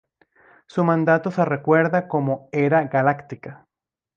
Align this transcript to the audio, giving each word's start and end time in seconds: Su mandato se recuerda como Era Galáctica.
Su 0.65 0.83
mandato 0.83 1.29
se 1.29 1.45
recuerda 1.45 2.07
como 2.07 2.49
Era 2.51 2.85
Galáctica. 2.87 3.67